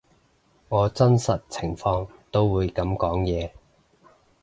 [0.69, 3.51] 我真實情況都會噉講嘢